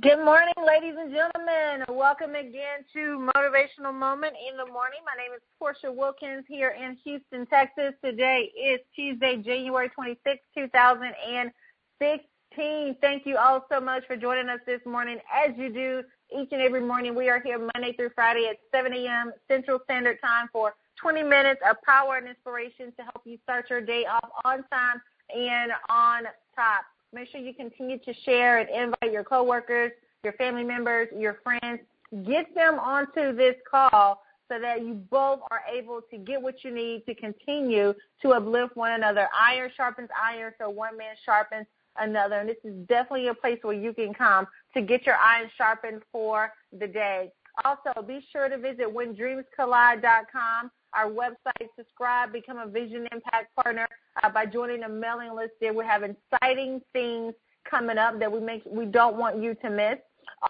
[0.00, 1.84] Good morning, ladies and gentlemen.
[1.88, 5.00] Welcome again to Motivational Moment in the Morning.
[5.04, 7.94] My name is Portia Wilkins here in Houston, Texas.
[8.04, 12.96] Today is Tuesday, January 26, 2016.
[13.00, 15.18] Thank you all so much for joining us this morning.
[15.34, 18.92] As you do each and every morning, we are here Monday through Friday at 7
[18.92, 19.32] a.m.
[19.48, 23.80] Central Standard Time for 20 minutes of power and inspiration to help you start your
[23.80, 25.02] day off on time
[25.34, 26.22] and on
[26.54, 26.84] top.
[27.12, 29.92] Make sure you continue to share and invite your coworkers,
[30.24, 31.80] your family members, your friends.
[32.26, 36.74] Get them onto this call so that you both are able to get what you
[36.74, 39.28] need to continue to uplift one another.
[39.38, 41.66] Iron sharpens iron, so one man sharpens
[41.98, 42.36] another.
[42.36, 46.02] And this is definitely a place where you can come to get your iron sharpened
[46.12, 47.30] for the day.
[47.64, 53.86] Also, be sure to visit whendreamscollide.com our website, subscribe, become a Vision Impact Partner
[54.22, 55.52] uh, by joining the mailing list.
[55.60, 57.34] There we have exciting things
[57.68, 59.98] coming up that we make we don't want you to miss.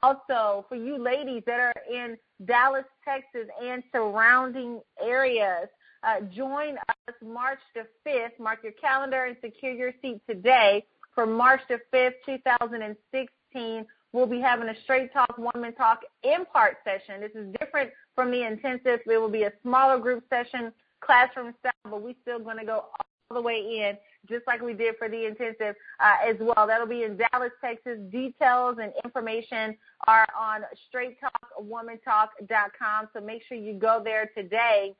[0.02, 5.68] Also, for you ladies that are in Dallas, Texas, and surrounding areas,
[6.02, 8.38] uh, join us March the 5th.
[8.38, 14.40] Mark your calendar and secure your seat today for March the 5th, 2016 we'll be
[14.40, 17.20] having a straight talk, woman talk impart session.
[17.20, 19.00] This is different from the intensive.
[19.06, 22.86] It will be a smaller group session, classroom style, but we're still going to go
[22.98, 23.96] all the way in,
[24.28, 26.66] just like we did for the intensive uh, as well.
[26.66, 27.98] That'll be in Dallas, Texas.
[28.10, 30.62] Details and information are on
[30.92, 33.08] straighttalkwomantalk.com.
[33.12, 34.94] So make sure you go there today.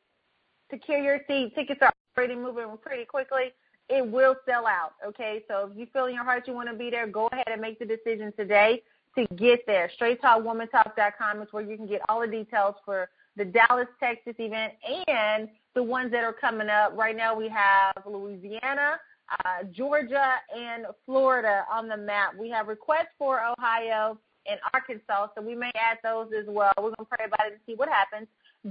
[0.71, 1.55] Secure your seat.
[1.55, 3.55] Tickets are already moving pretty quickly
[3.91, 4.93] it will sell out.
[5.07, 7.49] Okay, so if you feel in your heart you want to be there, go ahead
[7.51, 8.83] and make the decision today
[9.19, 9.91] to get there.
[10.01, 14.75] StraightTalkWomanTalk.com is where you can get all the details for the Dallas, Texas event
[15.09, 16.97] and the ones that are coming up.
[16.97, 18.99] Right now we have Louisiana,
[19.45, 22.35] uh, Georgia, and Florida on the map.
[22.39, 26.73] We have requests for Ohio and Arkansas, so we may add those as well.
[26.77, 28.29] We're going to pray about it and see what happens.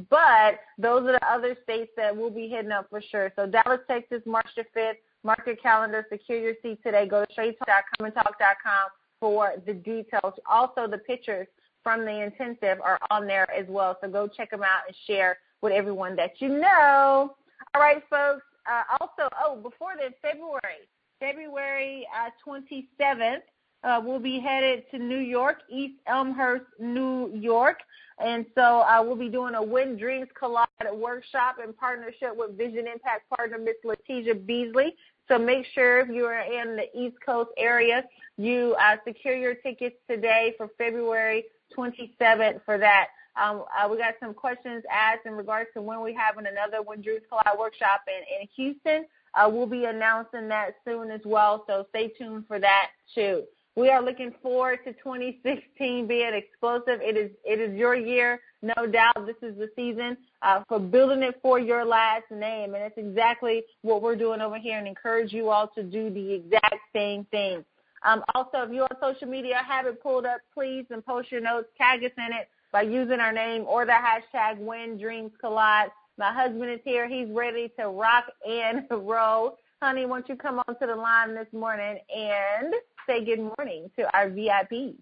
[0.09, 3.32] But those are the other states that we'll be hitting up for sure.
[3.36, 4.95] So Dallas, Texas, March the 5th.
[5.23, 7.05] Mark your calendar, secure your seat today.
[7.08, 8.89] Go to straighttalk.com
[9.20, 10.33] for the details.
[10.45, 11.48] Also, the pictures
[11.83, 13.98] from the intensive are on there as well.
[14.02, 17.36] So go check them out and share with everyone that you know.
[17.73, 18.44] All right, folks.
[18.70, 20.88] Uh, also, oh, before then, February,
[21.20, 23.42] February uh, 27th,
[23.83, 27.78] uh, we'll be headed to New York, East Elmhurst, New York.
[28.20, 32.88] And so uh, we'll be doing a When Dreams Collide workshop in partnership with Vision
[32.92, 34.95] Impact partner Miss Letitia Beasley.
[35.27, 38.04] So make sure if you are in the East Coast area,
[38.38, 41.45] you uh, secure your tickets today for February
[41.76, 43.08] 27th for that.
[43.42, 47.02] Um, uh, we got some questions asked in regards to when we're having another When
[47.02, 49.05] Dreams Collide workshop in, in Houston.
[49.33, 53.43] Uh, we'll be announcing that soon as well, so stay tuned for that too.
[53.77, 56.99] We are looking forward to 2016 being explosive.
[56.99, 59.27] It is it is your year, no doubt.
[59.27, 63.61] This is the season uh, for building it for your last name, and it's exactly
[63.83, 67.64] what we're doing over here, and encourage you all to do the exact same thing.
[68.04, 71.42] Um, also, if you're on social media, have it pulled up, please, and post your
[71.42, 71.67] notes.
[71.77, 75.92] Tag us in it by using our name or the hashtag When Dreams Collide.
[76.17, 77.08] My husband is here.
[77.08, 79.60] He's ready to rock and roll.
[79.82, 82.73] Honey, won't you come on to the line this morning and
[83.05, 84.95] say good morning to our VIPs?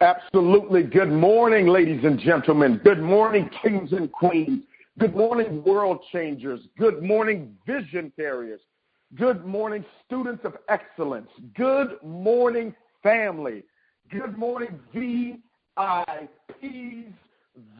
[0.00, 0.82] Absolutely.
[0.82, 2.80] Good morning, ladies and gentlemen.
[2.82, 4.62] Good morning, kings and queens.
[4.98, 6.60] Good morning, world changers.
[6.78, 8.60] Good morning, vision carriers.
[9.16, 11.28] Good morning, students of excellence.
[11.54, 13.64] Good morning, family.
[14.10, 15.38] Good morning, VIPs,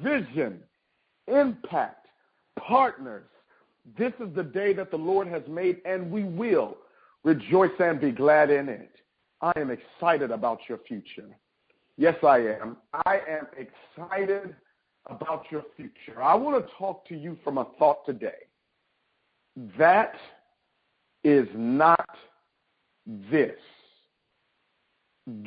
[0.03, 0.61] vision,
[1.27, 2.07] impact,
[2.59, 3.25] partners.
[3.99, 6.77] This is the day that the Lord has made, and we will
[7.25, 8.95] rejoice and be glad in it.
[9.41, 11.29] I am excited about your future.
[11.97, 12.77] Yes, I am.
[13.07, 14.55] I am excited
[15.07, 16.23] about your future.
[16.23, 18.47] I want to talk to you from a thought today.
[19.77, 20.15] That
[21.25, 22.09] is not
[23.07, 23.59] this.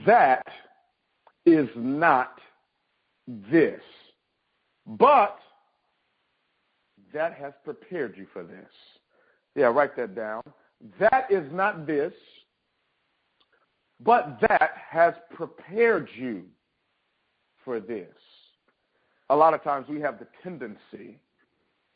[0.05, 0.45] That
[1.45, 2.39] is not
[3.27, 3.81] this.
[4.85, 5.39] But
[7.15, 8.69] that has prepared you for this.
[9.55, 10.43] Yeah, write that down.
[10.99, 12.13] That is not this,
[14.03, 16.43] but that has prepared you
[17.63, 18.13] for this.
[19.29, 21.17] A lot of times we have the tendency,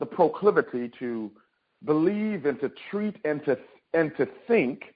[0.00, 1.30] the proclivity to
[1.84, 3.56] believe and to treat and to
[3.92, 4.94] and to think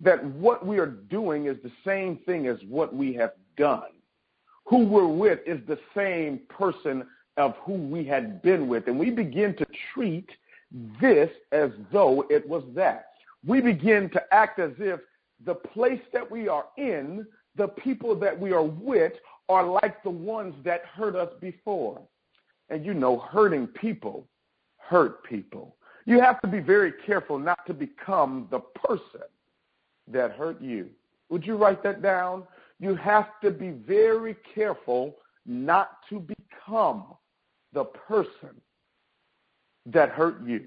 [0.00, 3.90] that what we are doing is the same thing as what we have done.
[4.66, 7.04] Who we're with is the same person
[7.38, 8.88] of who we had been with.
[8.88, 10.28] And we begin to treat
[11.00, 13.12] this as though it was that
[13.46, 15.00] we begin to act as if
[15.46, 17.26] the place that we are in
[17.56, 19.12] the people that we are with
[19.48, 22.00] are like the ones that hurt us before.
[22.68, 24.26] And you know, hurting people
[24.76, 25.76] hurt people.
[26.04, 29.22] You have to be very careful not to become the person
[30.08, 30.88] that hurt you.
[31.30, 32.44] Would you write that down?
[32.80, 37.04] You have to be very careful not to become
[37.72, 38.60] the person
[39.86, 40.66] that hurt you.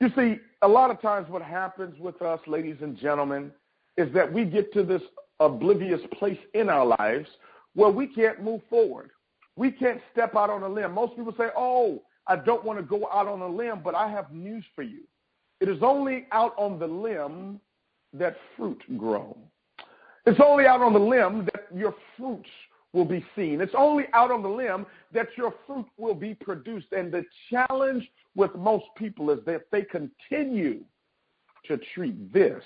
[0.00, 3.50] You see, a lot of times what happens with us, ladies and gentlemen,
[3.96, 5.02] is that we get to this
[5.40, 7.28] oblivious place in our lives
[7.74, 9.10] where we can't move forward.
[9.56, 10.92] We can't step out on a limb.
[10.92, 14.08] Most people say, Oh, I don't want to go out on a limb, but I
[14.10, 15.02] have news for you.
[15.60, 17.60] It is only out on the limb
[18.12, 19.36] that fruit grow.
[20.26, 22.48] It's only out on the limb that your fruits
[22.94, 23.60] will be seen.
[23.60, 26.86] It's only out on the limb that your fruit will be produced.
[26.92, 30.80] And the challenge with most people is that they continue
[31.66, 32.62] to treat this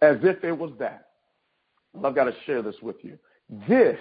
[0.00, 1.08] as if it was that.
[2.02, 3.18] I've got to share this with you.
[3.68, 3.98] This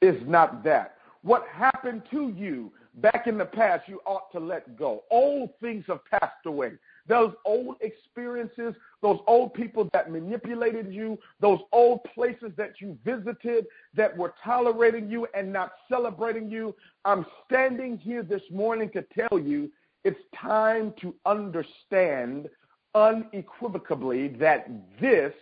[0.00, 0.96] is not that.
[1.22, 5.04] What happened to you back in the past, you ought to let go.
[5.10, 6.72] Old things have passed away.
[7.06, 13.66] Those old experiences, those old people that manipulated you, those old places that you visited
[13.94, 16.74] that were tolerating you and not celebrating you.
[17.04, 19.70] I'm standing here this morning to tell you
[20.04, 22.48] it's time to understand
[22.94, 24.68] unequivocally that
[25.00, 25.32] this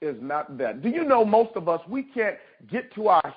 [0.00, 0.82] is not that.
[0.82, 2.36] Do you know most of us, we can't
[2.70, 3.34] get to our,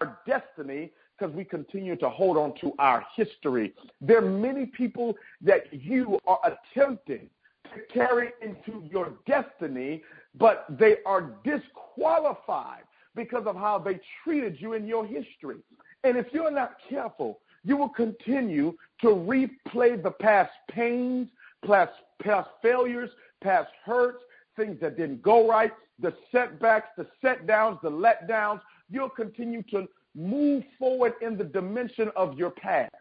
[0.00, 3.72] our destiny because we continue to hold on to our history.
[4.00, 7.28] There are many people that you are attempting
[7.72, 10.02] to carry into your destiny,
[10.36, 12.82] but they are disqualified
[13.14, 15.58] because of how they treated you in your history.
[16.02, 21.28] And if you're not careful, you will continue to replay the past pains,
[21.64, 23.10] past, past failures,
[23.42, 24.22] past hurts,
[24.56, 28.60] things that didn't go right, the setbacks, the set downs, the letdowns.
[28.90, 32.94] You'll continue to move forward in the dimension of your past.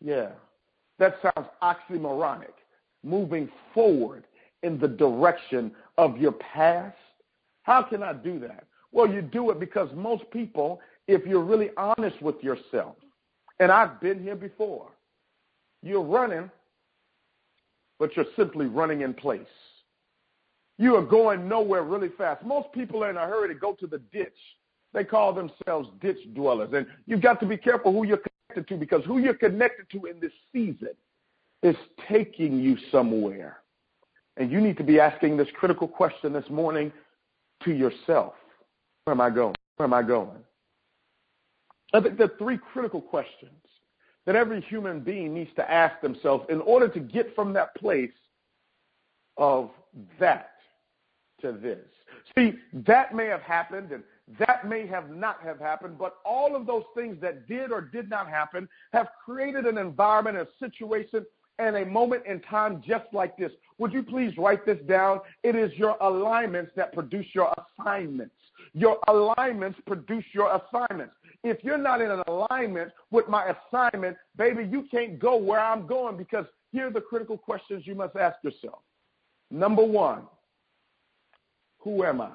[0.00, 0.30] Yeah,
[0.98, 2.54] that sounds oxymoronic.
[3.04, 4.24] Moving forward
[4.62, 6.96] in the direction of your past.
[7.62, 8.64] How can I do that?
[8.90, 12.96] Well, you do it because most people, if you're really honest with yourself,
[13.60, 14.88] and I've been here before,
[15.82, 16.50] you're running,
[17.98, 19.42] but you're simply running in place.
[20.78, 22.44] You are going nowhere really fast.
[22.44, 24.32] Most people are in a hurry to go to the ditch
[24.94, 26.70] they call themselves ditch dwellers.
[26.72, 30.06] And you've got to be careful who you're connected to because who you're connected to
[30.06, 30.94] in this season
[31.62, 31.76] is
[32.08, 33.58] taking you somewhere.
[34.36, 36.92] And you need to be asking this critical question this morning
[37.64, 38.34] to yourself.
[39.04, 39.54] Where am I going?
[39.76, 40.38] Where am I going?
[41.92, 43.52] I think are three critical questions
[44.26, 48.10] that every human being needs to ask themselves in order to get from that place
[49.38, 49.70] of
[50.20, 50.50] that
[51.40, 51.78] to this.
[52.36, 52.54] See,
[52.86, 54.02] that may have happened and
[54.38, 58.10] that may have not have happened, but all of those things that did or did
[58.10, 61.24] not happen have created an environment, a situation,
[61.58, 63.52] and a moment in time just like this.
[63.78, 65.20] Would you please write this down?
[65.42, 68.34] It is your alignments that produce your assignments.
[68.74, 71.14] Your alignments produce your assignments.
[71.42, 75.86] If you're not in an alignment with my assignment, baby, you can't go where I'm
[75.86, 78.80] going because here are the critical questions you must ask yourself.
[79.50, 80.22] Number one,
[81.78, 82.32] who am I?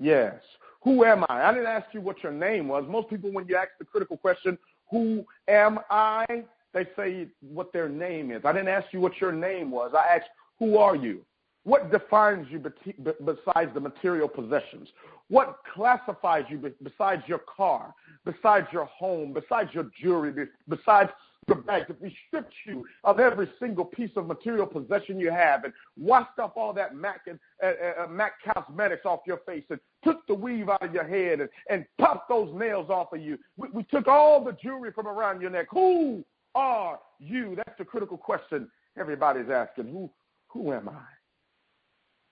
[0.00, 0.34] Yes.
[0.82, 1.42] Who am I?
[1.42, 2.84] I didn't ask you what your name was.
[2.88, 4.58] Most people, when you ask the critical question,
[4.90, 6.24] who am I?
[6.72, 8.44] They say what their name is.
[8.44, 9.92] I didn't ask you what your name was.
[9.94, 11.20] I asked, who are you?
[11.64, 14.88] What defines you besides the material possessions?
[15.28, 21.10] What classifies you besides your car, besides your home, besides your jewelry, besides
[21.48, 25.64] your bags, if we stripped you of every single piece of material possession you have
[25.64, 29.80] and washed off all that Mac and uh, uh, Mac cosmetics off your face and
[30.04, 33.38] took the weave out of your head and, and popped those nails off of you,
[33.56, 35.66] we, we took all the jewelry from around your neck.
[35.70, 37.54] Who are you?
[37.56, 38.68] That's the critical question
[38.98, 39.88] everybody's asking.
[39.90, 40.10] Who
[40.48, 41.02] who am I?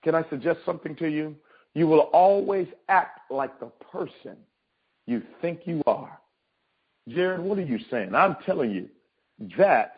[0.03, 1.35] Can I suggest something to you?
[1.73, 4.37] You will always act like the person
[5.05, 6.19] you think you are.
[7.07, 8.13] Jared, what are you saying?
[8.13, 8.89] I'm telling you,
[9.57, 9.93] that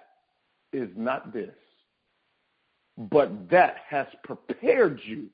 [0.74, 1.56] is not this.
[2.98, 5.28] But that has prepared you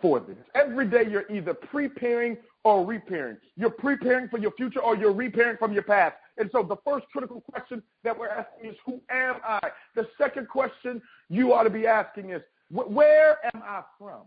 [0.00, 0.36] for this.
[0.54, 3.36] Every day you're either preparing or repairing.
[3.56, 6.16] You're preparing for your future or you're repairing from your past.
[6.36, 9.60] And so the first critical question that we're asking is, who am I?
[9.94, 14.22] The second question you ought to be asking is, where am I from?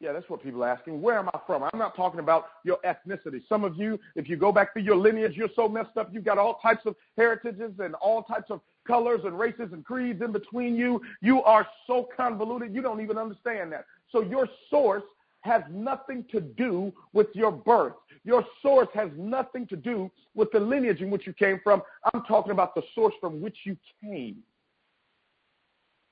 [0.00, 1.02] Yeah, that's what people are asking.
[1.02, 1.62] Where am I from?
[1.62, 3.42] I'm not talking about your ethnicity.
[3.50, 6.08] Some of you, if you go back through your lineage, you're so messed up.
[6.10, 10.22] You've got all types of heritages and all types of colors and races and creeds
[10.22, 11.02] in between you.
[11.20, 13.84] You are so convoluted, you don't even understand that.
[14.10, 15.02] So your source
[15.42, 17.94] has nothing to do with your birth.
[18.24, 21.82] Your source has nothing to do with the lineage in which you came from.
[22.12, 24.38] I'm talking about the source from which you came.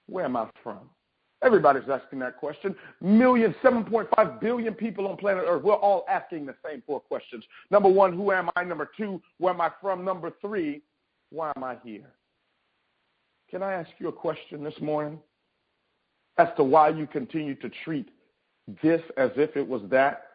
[0.06, 0.90] Where am I from?
[1.42, 2.74] Everybody's asking that question.
[3.00, 5.62] Million, 7.5 billion people on planet Earth.
[5.62, 7.44] We're all asking the same four questions.
[7.70, 8.64] Number one, who am I?
[8.64, 10.04] Number two, where am I from?
[10.04, 10.82] Number three,
[11.30, 12.10] why am I here?
[13.50, 15.18] Can I ask you a question this morning
[16.38, 18.08] as to why you continue to treat
[18.82, 20.27] this as if it was that?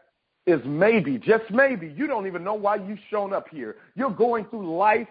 [0.46, 3.78] Is maybe, just maybe, you don't even know why you've shown up here.
[3.96, 5.08] You're going through life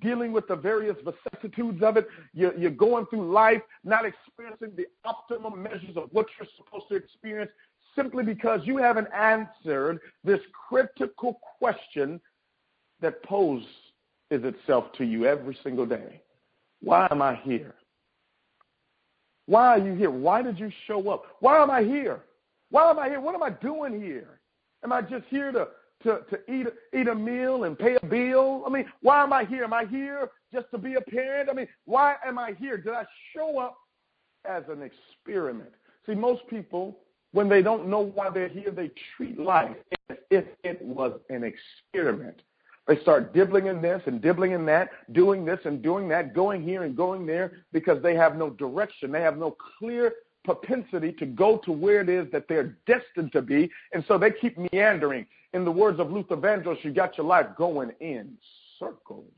[0.00, 2.06] dealing with the various vicissitudes of it.
[2.32, 6.94] You're, you're going through life not experiencing the optimum measures of what you're supposed to
[6.94, 7.50] experience
[7.96, 12.20] simply because you haven't answered this critical question
[13.00, 13.66] that poses
[14.30, 16.20] itself to you every single day.
[16.80, 17.74] Why am I here?
[19.46, 20.10] Why are you here?
[20.10, 21.24] Why did you show up?
[21.40, 22.20] Why am I here?
[22.70, 23.20] Why am I here?
[23.20, 24.40] What am I doing here?
[24.86, 25.66] Am I just here to
[26.04, 28.62] to, to eat, eat a meal and pay a bill?
[28.64, 29.64] I mean, why am I here?
[29.64, 31.48] Am I here just to be a parent?
[31.50, 32.76] I mean, why am I here?
[32.76, 33.76] Did I show up
[34.48, 35.70] as an experiment?
[36.06, 36.98] See, most people,
[37.32, 39.74] when they don't know why they're here, they treat life
[40.08, 42.42] as if it was an experiment.
[42.86, 46.62] They start dibbling in this and dibbling in that, doing this and doing that, going
[46.62, 49.10] here and going there because they have no direction.
[49.10, 50.12] They have no clear
[50.46, 53.70] propensity to go to where it is that they're destined to be.
[53.92, 57.46] And so they keep meandering in the words of Luther Vandross, you got your life
[57.56, 58.36] going in
[58.78, 59.32] circles.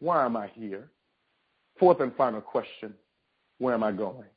[0.00, 0.90] Why am I here?
[1.78, 2.94] Fourth and final question
[3.58, 4.28] Where am I going?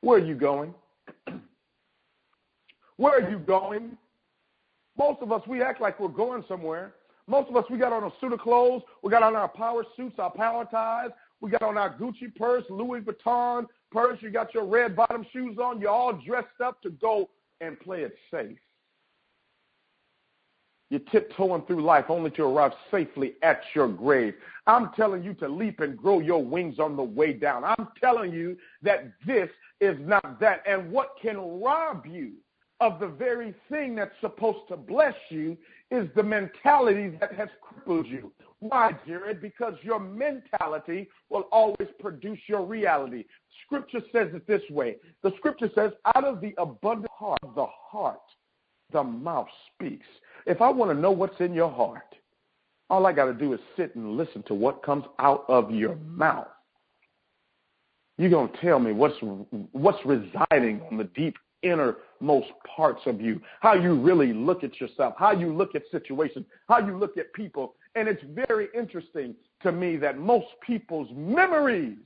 [0.00, 0.74] Where are you going?
[2.96, 3.96] Where are you going?
[4.96, 6.94] Most of us, we act like we're going somewhere.
[7.26, 8.82] Most of us, we got on a suit of clothes.
[9.02, 11.10] We got on our power suits, our power ties.
[11.40, 14.18] We got on our Gucci purse, Louis Vuitton purse.
[14.20, 15.80] You got your red bottom shoes on.
[15.80, 17.28] You're all dressed up to go
[17.60, 18.58] and play it safe.
[20.90, 24.34] You're tiptoeing through life only to arrive safely at your grave.
[24.66, 27.64] I'm telling you to leap and grow your wings on the way down.
[27.64, 29.48] I'm telling you that this
[29.80, 30.62] is not that.
[30.66, 32.32] And what can rob you
[32.80, 35.56] of the very thing that's supposed to bless you
[35.90, 38.30] is the mentality that has crippled you.
[38.68, 39.42] Why, Jared?
[39.42, 43.26] Because your mentality will always produce your reality.
[43.66, 44.96] Scripture says it this way.
[45.22, 48.22] The scripture says, out of the abundant heart, the heart,
[48.90, 50.06] the mouth speaks.
[50.46, 52.14] If I want to know what's in your heart,
[52.88, 55.96] all I got to do is sit and listen to what comes out of your
[55.96, 56.48] mouth.
[58.16, 59.16] You're going to tell me what's,
[59.72, 65.14] what's residing on the deep innermost parts of you, how you really look at yourself,
[65.18, 67.74] how you look at situations, how you look at people.
[67.94, 71.98] And it's very interesting to me that most people's memories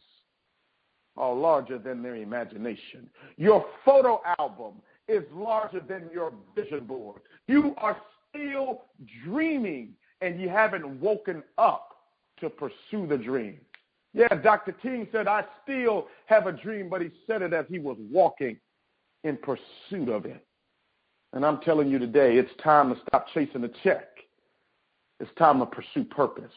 [1.17, 3.09] are larger than their imagination.
[3.37, 4.75] Your photo album
[5.09, 7.23] is larger than your vision board.
[7.47, 7.97] You are
[8.29, 8.83] still
[9.25, 11.97] dreaming and you haven't woken up
[12.41, 13.59] to pursue the dream.
[14.15, 14.73] Yeah, Dr.
[14.73, 18.57] King said, I still have a dream, but he said it as he was walking
[19.25, 20.45] in pursuit of it.
[21.33, 24.09] And I'm telling you today, it's time to stop chasing a check.
[25.21, 26.53] It's time to pursue purpose.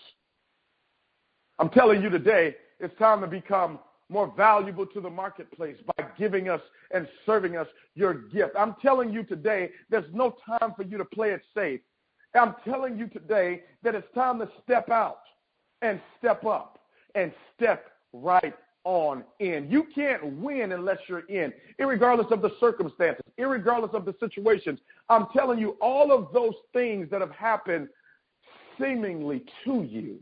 [1.60, 6.50] I'm telling you today, it's time to become more valuable to the marketplace by giving
[6.50, 8.52] us and serving us your gift.
[8.58, 11.80] I'm telling you today, there's no time for you to play it safe.
[12.34, 15.22] I'm telling you today that it's time to step out
[15.82, 16.80] and step up
[17.16, 19.70] and step right on in.
[19.70, 24.80] You can't win unless you're in, regardless of the circumstances, regardless of the situations.
[25.10, 27.90] I'm telling you, all of those things that have happened
[28.80, 30.20] seemingly to you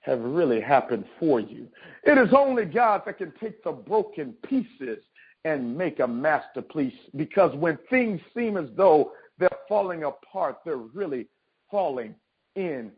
[0.00, 1.68] have really happened for you.
[2.04, 4.98] It is only God that can take the broken pieces
[5.44, 11.26] and make a masterpiece because when things seem as though they're falling apart, they're really
[11.70, 12.14] falling
[12.56, 12.90] into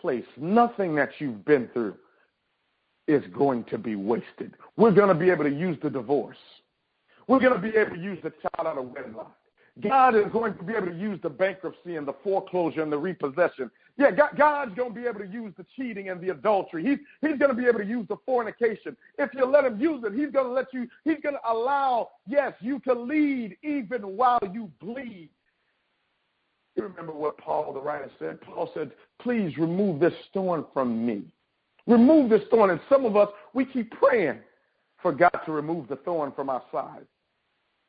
[0.00, 0.24] place.
[0.36, 1.96] Nothing that you've been through
[3.06, 4.54] is going to be wasted.
[4.76, 6.36] We're going to be able to use the divorce.
[7.26, 9.36] We're going to be able to use the child out of wedlock.
[9.82, 12.98] God is going to be able to use the bankruptcy and the foreclosure and the
[12.98, 13.70] repossession.
[13.96, 16.82] Yeah, God, God's going to be able to use the cheating and the adultery.
[16.84, 18.96] He's, he's going to be able to use the fornication.
[19.18, 22.10] If you let him use it, he's going to let you, he's going to allow,
[22.26, 25.28] yes, you to lead even while you bleed.
[26.76, 28.40] You remember what Paul the writer said?
[28.40, 31.24] Paul said, please remove this thorn from me.
[31.86, 32.70] Remove this thorn.
[32.70, 34.38] And some of us, we keep praying
[35.02, 37.06] for God to remove the thorn from our side.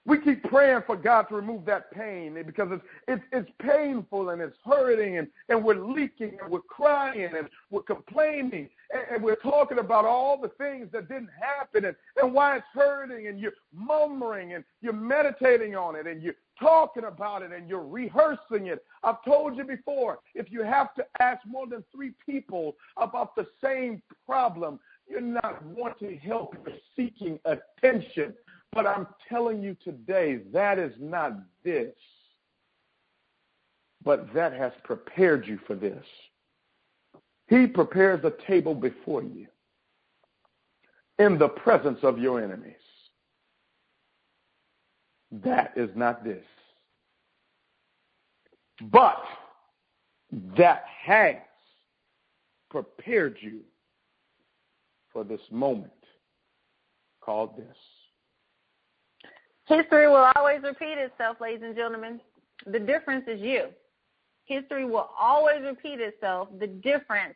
[0.05, 4.41] We keep praying for God to remove that pain because it's it's, it's painful and
[4.41, 9.35] it's hurting and, and we're leaking and we're crying and we're complaining and, and we're
[9.35, 13.53] talking about all the things that didn't happen and, and why it's hurting and you're
[13.73, 18.83] murmuring and you're meditating on it and you're talking about it and you're rehearsing it.
[19.03, 23.47] I've told you before, if you have to ask more than three people about the
[23.63, 28.33] same problem, you're not wanting help, you're seeking attention.
[28.73, 31.93] But I'm telling you today, that is not this.
[34.03, 36.05] But that has prepared you for this.
[37.47, 39.47] He prepares a table before you
[41.19, 42.75] in the presence of your enemies.
[45.31, 46.43] That is not this.
[48.89, 49.21] But
[50.57, 51.35] that has
[52.69, 53.59] prepared you
[55.11, 55.91] for this moment
[57.21, 57.77] called this.
[59.71, 62.19] History will always repeat itself, ladies and gentlemen.
[62.65, 63.67] The difference is you.
[64.43, 66.49] History will always repeat itself.
[66.59, 67.35] The difference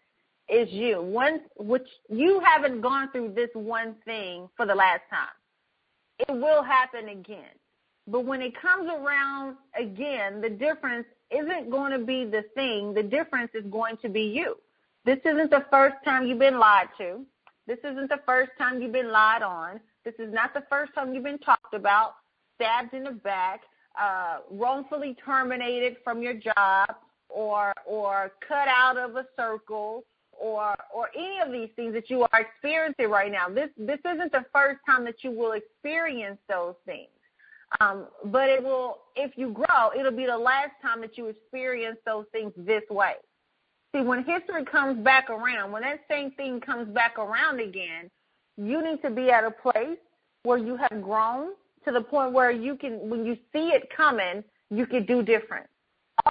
[0.50, 1.02] is you.
[1.02, 5.30] Once which you haven't gone through this one thing for the last time.
[6.28, 7.56] It will happen again.
[8.06, 12.94] But when it comes around again, the difference isn't going to be the thing.
[12.94, 14.58] The difference is going to be you.
[15.06, 17.22] This isn't the first time you've been lied to.
[17.66, 19.80] This isn't the first time you've been lied on.
[20.04, 22.16] This is not the first time you've been talked about,
[22.56, 23.62] stabbed in the back,
[24.00, 26.96] uh, wrongfully terminated from your job,
[27.30, 32.26] or or cut out of a circle, or or any of these things that you
[32.32, 33.50] are experiencing right now.
[33.50, 37.10] This this isn't the first time that you will experience those things.
[37.80, 41.98] Um, but it will, if you grow, it'll be the last time that you experience
[42.06, 43.14] those things this way.
[43.94, 48.10] See, when history comes back around, when that same thing comes back around again,
[48.58, 49.98] you need to be at a place
[50.44, 51.52] where you have grown
[51.86, 55.68] to the point where you can, when you see it coming, you can do different.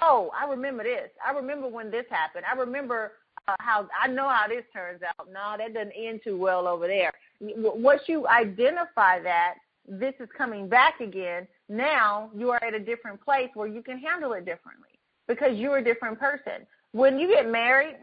[0.02, 1.10] Oh, I remember this.
[1.24, 2.44] I remember when this happened.
[2.50, 3.12] I remember
[3.46, 5.28] uh, how I know how this turns out.
[5.32, 7.12] No, that doesn't end too well over there.
[7.40, 9.54] Once you identify that,
[9.86, 11.46] this is coming back again.
[11.68, 14.88] Now you are at a different place where you can handle it differently
[15.28, 16.66] because you're a different person.
[16.92, 17.96] When you get married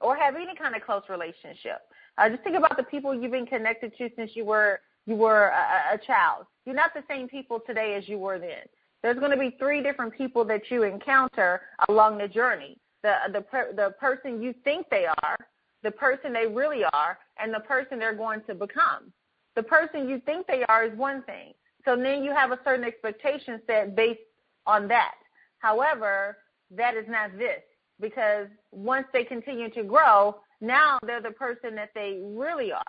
[0.00, 1.80] or have any kind of close relationship,
[2.18, 5.48] uh, just think about the people you've been connected to since you were you were
[5.48, 6.46] a, a child.
[6.64, 8.64] You're not the same people today as you were then.
[9.02, 12.78] There's going to be three different people that you encounter along the journey.
[13.02, 15.36] The the the person you think they are,
[15.82, 19.12] the person they really are, and the person they're going to become.
[19.56, 21.54] The person you think they are is one thing.
[21.84, 24.20] So then you have a certain expectation set based
[24.66, 25.14] on that.
[25.58, 26.36] However,
[26.70, 27.62] that is not this
[28.00, 32.82] because once they continue to grow, now they're the person that they really are.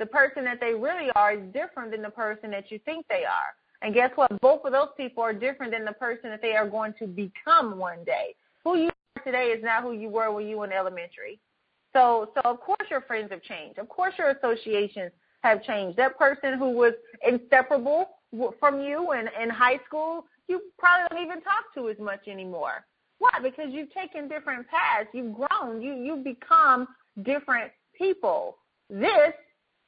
[0.00, 3.24] The person that they really are is different than the person that you think they
[3.24, 3.54] are.
[3.82, 4.40] And guess what?
[4.40, 7.78] Both of those people are different than the person that they are going to become
[7.78, 8.34] one day.
[8.64, 11.38] Who you are today is not who you were when you were in elementary.
[11.92, 13.78] So, so of course your friends have changed.
[13.78, 15.96] Of course your associations have changed.
[15.98, 16.94] That person who was
[17.26, 18.08] inseparable
[18.58, 22.84] from you in, in high school, you probably don't even talk to as much anymore.
[23.18, 23.32] Why?
[23.42, 25.08] Because you've taken different paths.
[25.12, 25.82] You've grown.
[25.82, 26.88] You you've become
[27.22, 28.56] different people.
[28.88, 29.34] This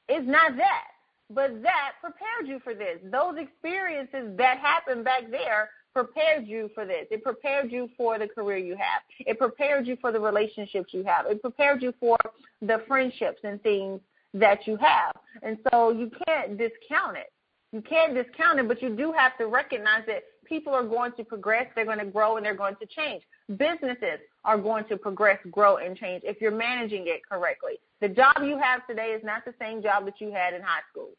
[0.09, 0.89] is not that,
[1.31, 2.99] but that prepared you for this.
[3.05, 7.07] Those experiences that happened back there prepared you for this.
[7.11, 9.03] It prepared you for the career you have.
[9.21, 11.27] It prepared you for the relationships you have.
[11.27, 12.17] It prepared you for
[12.61, 14.01] the friendships and things
[14.35, 15.15] that you have.
[15.43, 17.33] And so you can't discount it.
[17.73, 21.25] You can't discount it, but you do have to recognize that people are going to
[21.25, 23.23] progress, they're going to grow, and they're going to change.
[23.57, 27.75] Businesses are going to progress, grow, and change if you're managing it correctly.
[28.03, 30.83] The job you have today is not the same job that you had in high
[30.91, 31.11] school.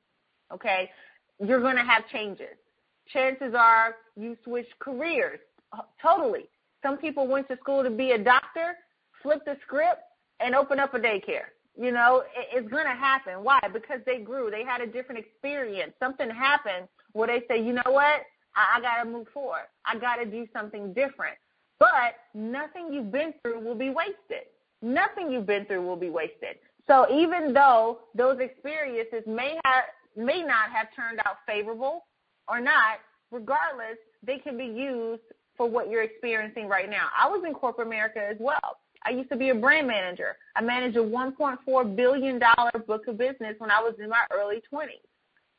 [0.53, 0.91] Okay?
[1.39, 2.57] You're going to have changes.
[3.11, 5.39] Chances are you switch careers
[6.01, 6.49] totally.
[6.83, 8.75] Some people went to school to be a doctor,
[9.21, 10.01] flipped the script,
[10.39, 11.55] and open up a daycare.
[11.79, 13.43] You know, it's going to happen.
[13.43, 13.59] Why?
[13.71, 14.51] Because they grew.
[14.51, 15.93] They had a different experience.
[15.99, 18.21] Something happened where they say, you know what?
[18.55, 19.67] I, I got to move forward.
[19.85, 21.37] I got to do something different.
[21.79, 24.47] But nothing you've been through will be wasted.
[24.81, 26.57] Nothing you've been through will be wasted.
[26.87, 29.83] So even though those experiences may have
[30.15, 32.05] may not have turned out favorable
[32.47, 32.99] or not,
[33.31, 35.23] regardless, they can be used
[35.57, 37.07] for what you're experiencing right now.
[37.17, 38.77] I was in corporate America as well.
[39.05, 40.37] I used to be a brand manager.
[40.55, 42.39] I managed a $1.4 billion
[42.87, 44.87] book of business when I was in my early 20s.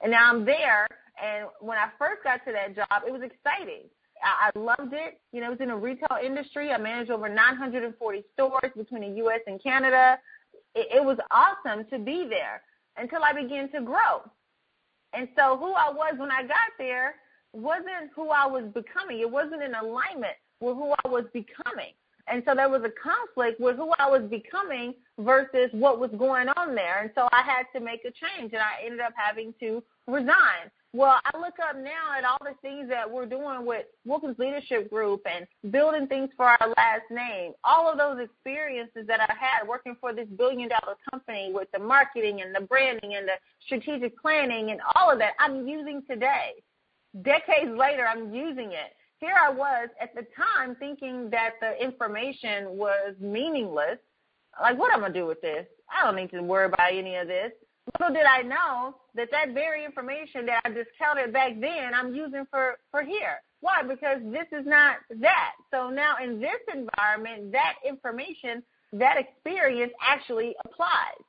[0.02, 0.86] And now I'm there.
[1.22, 3.82] And when I first got to that job, it was exciting.
[4.22, 5.20] I, I loved it.
[5.32, 6.72] You know, it was in the retail industry.
[6.72, 9.40] I managed over 940 stores between the U.S.
[9.46, 10.18] and Canada.
[10.74, 12.62] It, it was awesome to be there
[12.96, 14.22] until I began to grow.
[15.12, 17.16] And so who I was when I got there
[17.52, 19.20] wasn't who I was becoming.
[19.20, 21.92] It wasn't in alignment with who I was becoming.
[22.26, 26.48] And so there was a conflict with who I was becoming versus what was going
[26.56, 27.02] on there.
[27.02, 30.70] And so I had to make a change and I ended up having to resign.
[30.94, 34.88] Well, I look up now at all the things that we're doing with Wilkins Leadership
[34.88, 37.52] Group and building things for our last name.
[37.64, 41.80] All of those experiences that I had working for this billion dollar company with the
[41.80, 43.34] marketing and the branding and the
[43.66, 46.52] strategic planning and all of that, I'm using today.
[47.22, 52.76] Decades later, I'm using it here I was at the time thinking that the information
[52.76, 53.98] was meaningless.
[54.60, 55.66] Like, what am I gonna do with this?
[55.88, 57.52] I don't need to worry about any of this.
[57.92, 62.46] Little did I know that that very information that I discounted back then, I'm using
[62.50, 63.42] for for here.
[63.60, 63.82] Why?
[63.82, 65.52] Because this is not that.
[65.70, 71.20] So now in this environment, that information, that experience actually applies.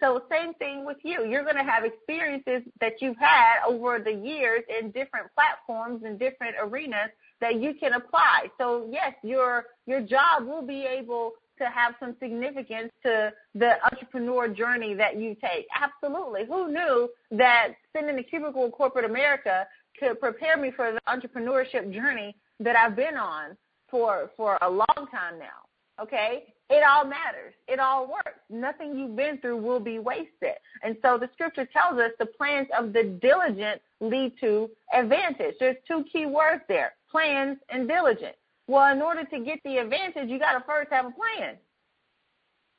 [0.00, 1.24] So same thing with you.
[1.24, 6.18] You're going to have experiences that you've had over the years in different platforms and
[6.18, 8.50] different arenas that you can apply.
[8.58, 14.48] So yes, your your job will be able to have some significance to the entrepreneur
[14.48, 15.66] journey that you take.
[15.80, 16.46] Absolutely.
[16.46, 19.66] Who knew that sitting in the cubicle of corporate America
[19.98, 23.56] could prepare me for the entrepreneurship journey that I've been on
[23.90, 26.02] for for a long time now.
[26.02, 26.54] Okay?
[26.70, 27.54] It all matters.
[27.68, 28.40] It all works.
[28.50, 30.54] Nothing you've been through will be wasted.
[30.82, 35.54] And so the scripture tells us the plans of the diligent lead to advantage.
[35.60, 38.34] There's two key words there plans, and diligent.
[38.66, 41.56] Well, in order to get the advantage, you got to first have a plan.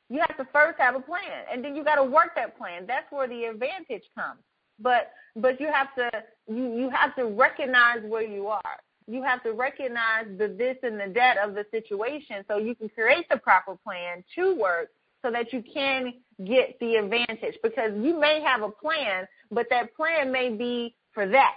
[0.10, 2.86] You have to first have a plan, and then you got to work that plan.
[2.88, 4.40] That's where the advantage comes.
[4.80, 6.10] But but you have to
[6.48, 8.62] you you have to recognize where you are.
[9.08, 12.90] You have to recognize the this and the that of the situation, so you can
[12.90, 14.90] create the proper plan to work,
[15.24, 17.58] so that you can get the advantage.
[17.64, 21.56] Because you may have a plan, but that plan may be for that,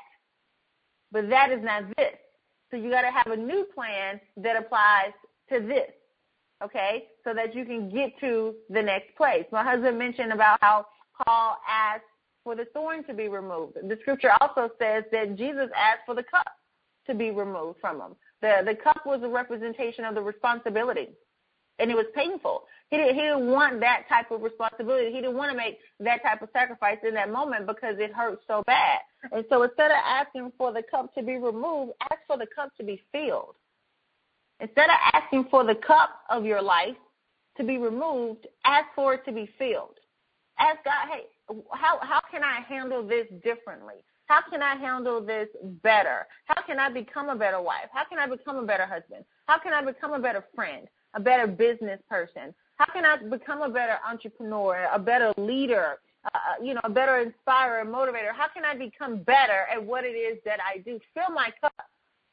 [1.12, 2.14] but that is not this.
[2.70, 5.12] So you got to have a new plan that applies
[5.50, 5.90] to this,
[6.62, 9.44] okay, so that you can get to the next place.
[9.50, 10.87] My husband mentioned about how
[11.24, 12.04] Paul asked
[12.44, 13.74] for the thorn to be removed.
[13.74, 16.46] The scripture also says that Jesus asked for the cup
[17.07, 18.16] to be removed from him.
[18.40, 21.09] The the cup was a representation of the responsibility,
[21.78, 22.64] and it was painful.
[22.90, 25.12] He didn't, he didn't want that type of responsibility.
[25.12, 28.40] He didn't want to make that type of sacrifice in that moment because it hurt
[28.46, 29.01] so bad.
[29.31, 32.70] And so instead of asking for the cup to be removed, ask for the cup
[32.79, 33.57] to be filled.
[34.61, 36.96] Instead of asking for the cup of your life
[37.59, 39.98] to be removed, ask for it to be filled.
[40.59, 41.24] Ask God, hey,
[41.72, 43.96] how, how can I handle this differently?
[44.27, 45.48] How can I handle this
[45.83, 46.27] better?
[46.44, 47.88] How can I become a better wife?
[47.92, 49.24] How can I become a better husband?
[49.46, 52.55] How can I become a better friend, a better business person?
[52.78, 56.90] How can I become a better entrepreneur, a better leader, uh, uh, you know, a
[56.90, 58.32] better inspirer, motivator?
[58.32, 61.00] How can I become better at what it is that I do?
[61.12, 61.74] Fill my cup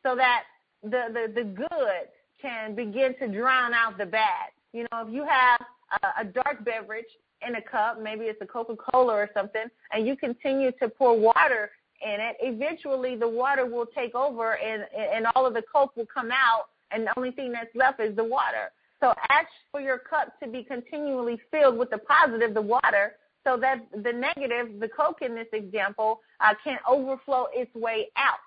[0.03, 0.43] so that
[0.84, 4.51] the, the, the good can begin to drown out the bad.
[4.71, 5.62] You know, if you have
[6.03, 7.05] a, a dark beverage
[7.45, 11.71] in a cup, maybe it's a Coca-Cola or something, and you continue to pour water
[12.03, 16.05] in it, eventually the water will take over and, and all of the Coke will
[16.05, 18.71] come out, and the only thing that's left is the water.
[19.06, 23.56] So ask for your cup to be continually filled with the positive, the water, so
[23.58, 28.39] that the negative, the Coke in this example, uh, can overflow its way out.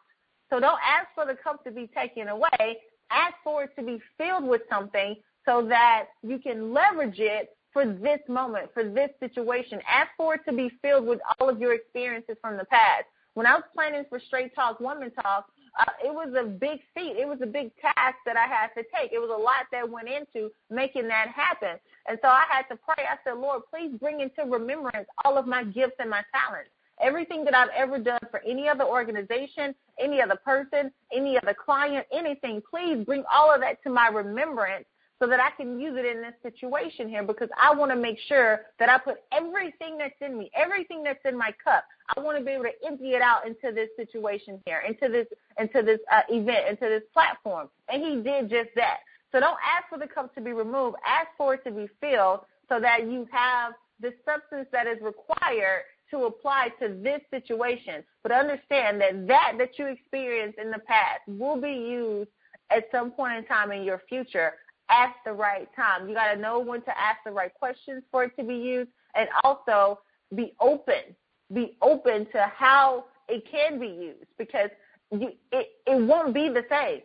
[0.51, 2.79] So don't ask for the cup to be taken away.
[3.13, 5.15] Ask for it to be filled with something
[5.47, 9.79] so that you can leverage it for this moment, for this situation.
[9.89, 13.05] Ask for it to be filled with all of your experiences from the past.
[13.35, 15.47] When I was planning for Straight Talk Woman Talk,
[15.79, 17.17] uh, it was a big feat.
[17.17, 19.13] It was a big task that I had to take.
[19.13, 21.79] It was a lot that went into making that happen.
[22.09, 23.05] And so I had to pray.
[23.05, 26.71] I said, Lord, please bring into remembrance all of my gifts and my talents.
[27.01, 32.05] Everything that I've ever done for any other organization, any other person, any other client,
[32.13, 34.85] anything, please bring all of that to my remembrance
[35.19, 38.19] so that I can use it in this situation here because I want to make
[38.29, 41.85] sure that I put everything that's in me, everything that's in my cup.
[42.17, 45.27] I want to be able to empty it out into this situation here, into this
[45.59, 47.69] into this uh, event, into this platform.
[47.93, 48.99] And he did just that.
[49.33, 50.97] So don't ask for the cup to be removed.
[51.07, 55.83] Ask for it to be filled so that you have the substance that is required
[56.11, 58.05] to apply to this situation.
[58.23, 62.31] But understand that that that you experienced in the past will be used
[62.71, 64.55] at some point in time in your future
[64.91, 66.09] ask the right time.
[66.09, 68.91] You got to know when to ask the right questions for it to be used
[69.15, 70.01] and also
[70.35, 71.17] be open.
[71.53, 74.71] Be open to how it can be used because
[75.13, 77.01] you, it, it won't be the same.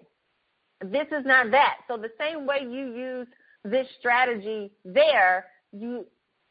[0.92, 1.78] This is not that.
[1.88, 3.28] So the same way you use
[3.64, 6.06] this strategy there, you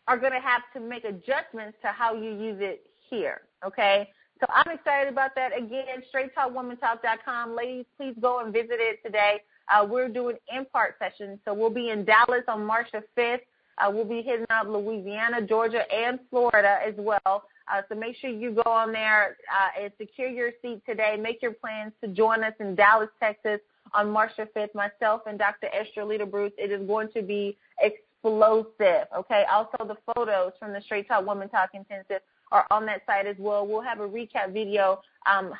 [0.09, 3.43] are going to have to make adjustments to how you use it here.
[3.65, 4.09] Okay?
[4.41, 5.57] So I'm excited about that.
[5.57, 7.55] Again, straighttalkwomantalk.com.
[7.55, 9.41] Ladies, please go and visit it today.
[9.69, 13.41] Uh, we're doing in-part sessions, so we'll be in Dallas on March the 5th.
[13.79, 17.45] Uh, we'll be hitting up Louisiana, Georgia, and Florida as well.
[17.73, 21.17] Uh, so make sure you go on there uh, and secure your seat today.
[21.19, 23.61] Make your plans to join us in Dallas, Texas
[23.95, 24.75] on March the 5th.
[24.75, 25.69] Myself and Dr.
[25.69, 26.53] Estrelita Bruce.
[26.59, 29.07] It is going to be explosive.
[29.17, 29.45] Okay.
[29.51, 32.21] Also, the photos from the Straight Talk Woman Talk Intensive
[32.51, 33.67] are on that site as well.
[33.67, 35.53] We'll have a recap video um,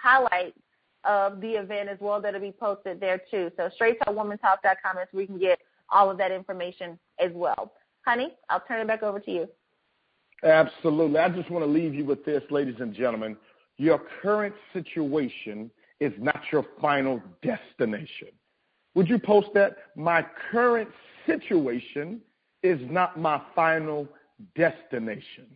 [1.05, 3.51] of the event as well that'll be posted there too.
[3.57, 5.59] So straighttalkwomantalk.com is where you can get
[5.91, 7.73] all of that information as well.
[8.07, 9.49] Honey, I'll turn it back over to you.
[10.43, 11.19] Absolutely.
[11.19, 13.37] I just want to leave you with this, ladies and gentlemen.
[13.77, 18.29] Your current situation is not your final destination.
[18.95, 19.77] Would you post that?
[19.97, 20.91] My current
[21.27, 22.21] situation
[22.63, 24.09] is not my final
[24.57, 25.47] destination.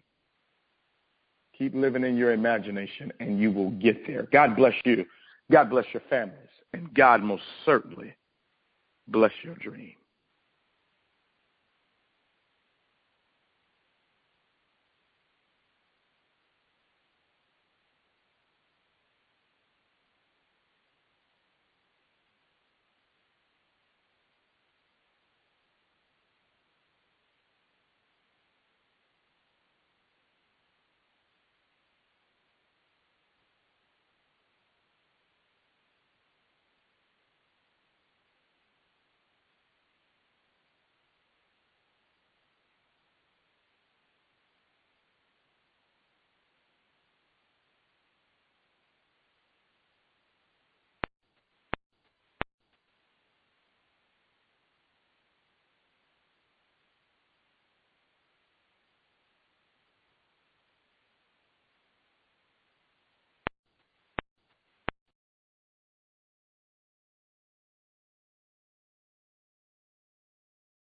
[1.59, 4.29] Keep living in your imagination and you will get there.
[4.33, 5.05] God bless you.
[5.51, 6.49] God bless your families.
[6.73, 8.15] And God most certainly
[9.09, 9.95] bless your dream.